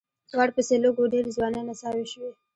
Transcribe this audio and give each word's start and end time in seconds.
ورپسې 0.39 0.75
لږ 0.83 0.95
و 0.99 1.11
ډېرې 1.13 1.29
ځوانې 1.35 1.61
نڅاوې 1.67 2.05
شوې. 2.11 2.31